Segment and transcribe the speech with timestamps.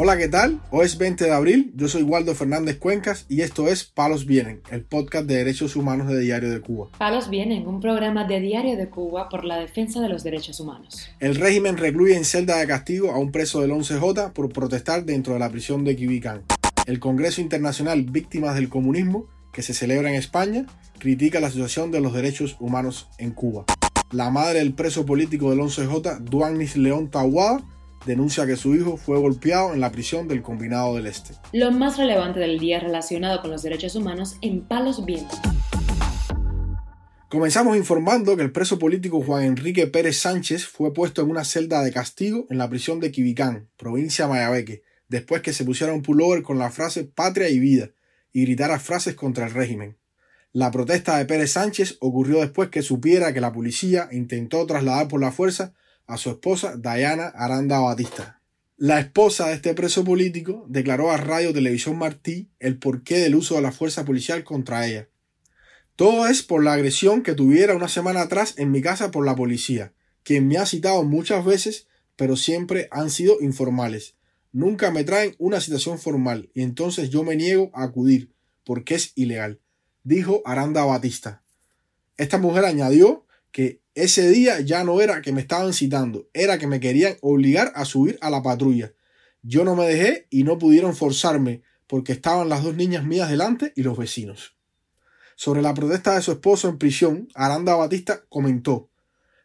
[0.00, 0.60] Hola, ¿qué tal?
[0.70, 4.62] Hoy es 20 de abril, yo soy Waldo Fernández Cuencas y esto es Palos Vienen,
[4.70, 6.86] el podcast de derechos humanos de Diario de Cuba.
[6.96, 11.10] Palos Vienen, un programa de Diario de Cuba por la defensa de los derechos humanos.
[11.18, 15.32] El régimen recluye en celda de castigo a un preso del 11J por protestar dentro
[15.32, 16.44] de la prisión de Quibicán.
[16.86, 20.66] El Congreso Internacional Víctimas del Comunismo, que se celebra en España,
[21.00, 23.64] critica la situación de los derechos humanos en Cuba.
[24.12, 27.64] La madre del preso político del 11J, Duanis León Tawada,
[28.06, 31.34] denuncia que su hijo fue golpeado en la prisión del Combinado del Este.
[31.52, 35.38] Lo más relevante del día relacionado con los derechos humanos en Palos Vientos.
[37.28, 41.82] Comenzamos informando que el preso político Juan Enrique Pérez Sánchez fue puesto en una celda
[41.82, 46.00] de castigo en la prisión de Quibicán, provincia de Mayabeque, después que se pusiera un
[46.00, 47.90] pullover con la frase patria y vida
[48.32, 49.98] y gritara frases contra el régimen.
[50.52, 55.20] La protesta de Pérez Sánchez ocurrió después que supiera que la policía intentó trasladar por
[55.20, 55.74] la fuerza
[56.08, 58.40] a su esposa Diana Aranda Batista.
[58.76, 63.56] La esposa de este preso político declaró a Radio Televisión Martí el porqué del uso
[63.56, 65.08] de la fuerza policial contra ella.
[65.96, 69.36] Todo es por la agresión que tuviera una semana atrás en mi casa por la
[69.36, 69.92] policía,
[70.22, 74.14] quien me ha citado muchas veces, pero siempre han sido informales.
[74.52, 78.32] Nunca me traen una citación formal y entonces yo me niego a acudir,
[78.64, 79.60] porque es ilegal,
[80.04, 81.42] dijo Aranda Batista.
[82.16, 86.68] Esta mujer añadió que ese día ya no era que me estaban citando, era que
[86.68, 88.92] me querían obligar a subir a la patrulla.
[89.42, 93.72] Yo no me dejé y no pudieron forzarme porque estaban las dos niñas mías delante
[93.74, 94.56] y los vecinos.
[95.34, 98.88] Sobre la protesta de su esposo en prisión, Aranda Batista comentó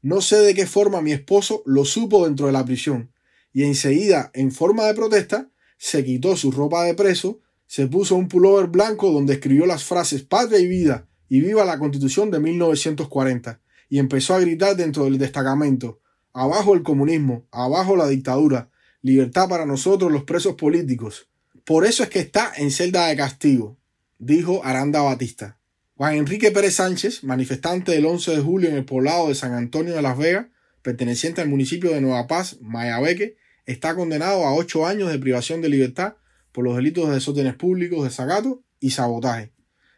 [0.00, 3.12] No sé de qué forma mi esposo lo supo dentro de la prisión,
[3.52, 8.28] y enseguida, en forma de protesta, se quitó su ropa de preso, se puso un
[8.28, 13.60] pullover blanco donde escribió las frases Patria y vida y Viva la Constitución de 1940
[13.88, 16.00] y empezó a gritar dentro del destacamento
[16.40, 18.70] Abajo el comunismo, abajo la dictadura,
[19.02, 21.28] libertad para nosotros los presos políticos.
[21.64, 23.76] Por eso es que está en celda de castigo,
[24.18, 25.58] dijo Aranda Batista.
[25.96, 29.94] Juan Enrique Pérez Sánchez, manifestante del 11 de julio en el poblado de San Antonio
[29.94, 30.46] de Las Vegas,
[30.82, 35.70] perteneciente al municipio de Nueva Paz, Mayabeque, está condenado a ocho años de privación de
[35.70, 36.14] libertad
[36.52, 39.50] por los delitos de desórdenes públicos, desacato y sabotaje.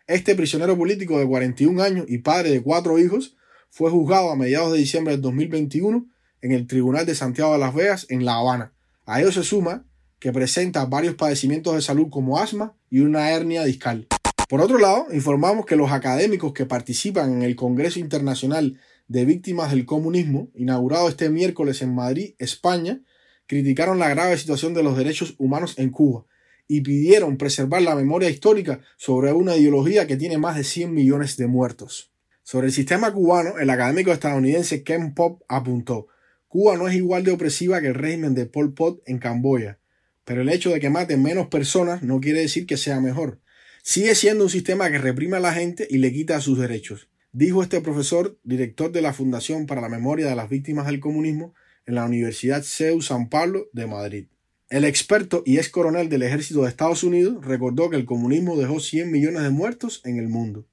[0.06, 3.36] Este prisionero político de 41 años y padre de cuatro hijos
[3.70, 6.06] fue juzgado a mediados de diciembre del 2021
[6.42, 8.72] en el Tribunal de Santiago de las Vegas en La Habana.
[9.06, 9.86] A ello se suma
[10.18, 14.06] que presenta varios padecimientos de salud como asma y una hernia discal.
[14.48, 19.70] Por otro lado, informamos que los académicos que participan en el Congreso Internacional de Víctimas
[19.70, 23.00] del Comunismo, inaugurado este miércoles en Madrid, España,
[23.46, 26.26] criticaron la grave situación de los derechos humanos en Cuba
[26.66, 31.36] y pidieron preservar la memoria histórica sobre una ideología que tiene más de 100 millones
[31.36, 32.12] de muertos.
[32.42, 36.08] Sobre el sistema cubano, el académico estadounidense Ken Pop apuntó,
[36.48, 39.78] Cuba no es igual de opresiva que el régimen de Pol Pot en Camboya,
[40.24, 43.40] pero el hecho de que maten menos personas no quiere decir que sea mejor.
[43.82, 47.62] Sigue siendo un sistema que reprime a la gente y le quita sus derechos, dijo
[47.62, 51.54] este profesor, director de la Fundación para la Memoria de las Víctimas del Comunismo
[51.86, 54.26] en la Universidad CEU San Pablo de Madrid.
[54.68, 58.78] El experto y ex coronel del ejército de Estados Unidos recordó que el comunismo dejó
[58.78, 60.66] 100 millones de muertos en el mundo.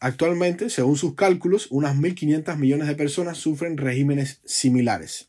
[0.00, 5.28] Actualmente, según sus cálculos, unas 1.500 millones de personas sufren regímenes similares.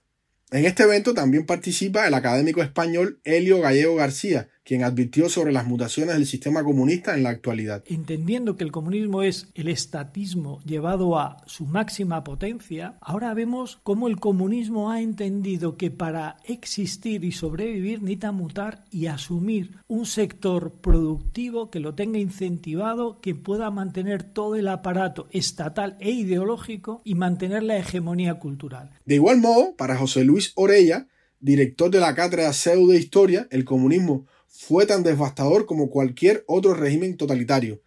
[0.50, 5.66] En este evento también participa el académico español Helio Gallego García, quien advirtió sobre las
[5.66, 7.84] mutaciones del sistema comunista en la actualidad.
[7.88, 14.08] Entendiendo que el comunismo es el estatismo llevado a su máxima potencia, ahora vemos cómo
[14.08, 20.72] el comunismo ha entendido que para existir y sobrevivir necesita mutar y asumir un sector
[20.82, 27.16] productivo que lo tenga incentivado, que pueda mantener todo el aparato estatal e ideológico y
[27.16, 28.92] mantener la hegemonía cultural.
[29.06, 31.08] De igual modo, para José Luis Orella,
[31.40, 36.73] director de la cátedra CEU de Historia, el comunismo fue tan devastador como cualquier otro
[36.73, 37.81] régimen totalitario,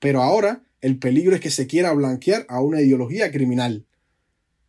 [0.00, 3.86] pero ahora el peligro es que se quiera blanquear a una ideología criminal.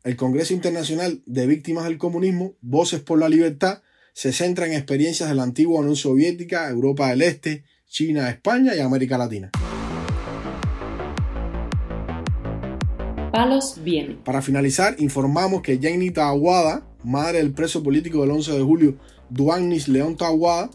[0.04, 3.81] El Congreso Internacional de Víctimas del Comunismo, Voces por la Libertad,
[4.13, 8.80] se centra en experiencias de la antigua Unión Soviética, Europa del Este, China, España y
[8.80, 9.50] América Latina.
[13.31, 14.22] Palos bien.
[14.24, 18.98] Para finalizar, informamos que Jenny Tawada, madre del preso político del 11 de julio,
[19.30, 20.69] Duanis León Tawada,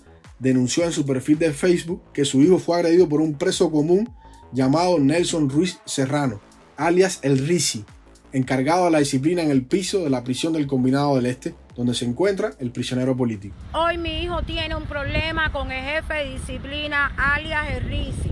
[0.45, 4.11] denunció en su perfil de Facebook que su hijo fue agredido por un preso común
[4.53, 6.39] llamado Nelson Ruiz Serrano,
[6.77, 7.85] alias El Risi,
[8.33, 11.95] encargado de la disciplina en el piso de la prisión del Combinado del Este, donde
[11.95, 13.55] se encuentra el prisionero político.
[13.73, 18.31] Hoy mi hijo tiene un problema con el jefe de disciplina, alias El Risi,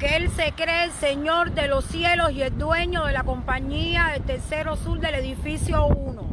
[0.00, 4.08] que él se cree el señor de los cielos y el dueño de la compañía
[4.12, 6.28] del tercero sur del edificio 1,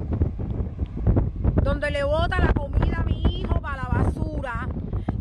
[1.61, 4.67] donde le bota la comida a mi hijo para la basura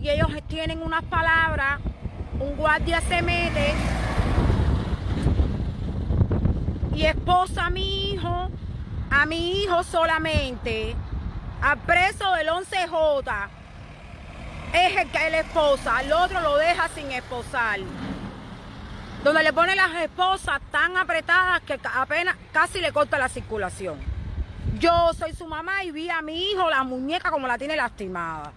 [0.02, 1.78] y ellos tienen unas palabras,
[2.40, 3.72] un guardia se mete
[6.92, 8.50] y esposa a mi hijo,
[9.10, 10.96] a mi hijo solamente,
[11.60, 13.48] al preso del 11J,
[14.72, 17.78] es el que él esposa, al otro lo deja sin esposar.
[19.22, 23.98] Donde le pone las esposas tan apretadas que apenas casi le corta la circulación.
[24.80, 28.52] Yo soy su mamá y vi a mi hijo la muñeca como la tiene lastimada.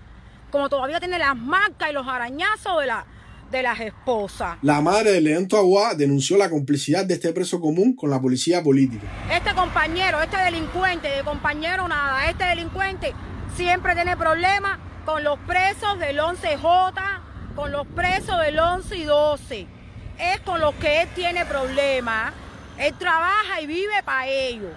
[0.55, 3.05] Como todavía tiene las marcas y los arañazos de, la,
[3.51, 4.57] de las esposas.
[4.61, 8.63] La madre de León Aguá denunció la complicidad de este preso común con la policía
[8.63, 9.05] política.
[9.29, 13.13] Este compañero, este delincuente, de compañero nada, este delincuente
[13.57, 16.93] siempre tiene problemas con los presos del 11J,
[17.53, 19.67] con los presos del 11 y 12.
[20.17, 22.31] Es con los que él tiene problemas.
[22.77, 24.71] Él trabaja y vive para ellos.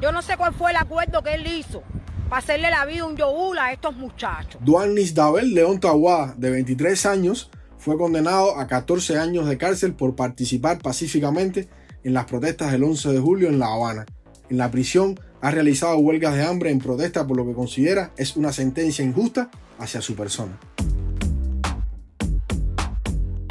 [0.00, 1.84] Yo no sé cuál fue el acuerdo que él hizo
[2.28, 4.60] para hacerle la vida un yogur a estos muchachos.
[4.64, 10.16] Duanis Dabel León Tahuá, de 23 años, fue condenado a 14 años de cárcel por
[10.16, 11.68] participar pacíficamente
[12.02, 14.06] en las protestas del 11 de julio en La Habana.
[14.48, 18.36] En la prisión ha realizado huelgas de hambre en protesta por lo que considera es
[18.36, 20.58] una sentencia injusta hacia su persona.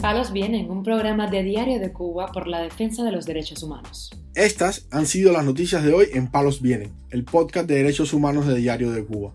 [0.01, 4.11] Palos Vienen, un programa de Diario de Cuba por la defensa de los derechos humanos.
[4.35, 8.47] Estas han sido las noticias de hoy en Palos Vienen, el podcast de derechos humanos
[8.47, 9.31] de Diario de Cuba.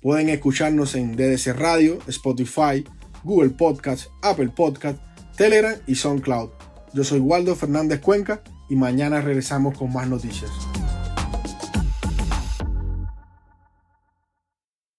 [0.00, 2.84] Pueden escucharnos en DDC Radio, Spotify,
[3.24, 4.98] Google Podcast, Apple Podcast,
[5.36, 6.50] Telegram y SoundCloud.
[6.94, 8.40] Yo soy Waldo Fernández Cuenca
[8.70, 10.52] y mañana regresamos con más noticias.